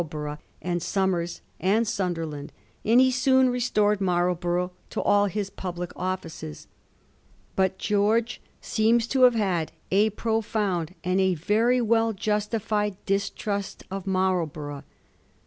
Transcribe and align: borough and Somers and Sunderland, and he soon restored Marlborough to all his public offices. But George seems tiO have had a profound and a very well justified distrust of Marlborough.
borough 0.09 0.39
and 0.63 0.81
Somers 0.81 1.41
and 1.59 1.87
Sunderland, 1.87 2.51
and 2.83 2.99
he 2.99 3.11
soon 3.11 3.49
restored 3.51 4.01
Marlborough 4.01 4.71
to 4.89 4.99
all 4.99 5.27
his 5.27 5.51
public 5.51 5.91
offices. 5.95 6.65
But 7.55 7.77
George 7.77 8.41
seems 8.61 9.05
tiO 9.07 9.25
have 9.25 9.35
had 9.35 9.71
a 9.91 10.09
profound 10.09 10.95
and 11.03 11.21
a 11.21 11.35
very 11.35 11.81
well 11.81 12.13
justified 12.13 12.97
distrust 13.05 13.83
of 13.91 14.07
Marlborough. 14.07 14.83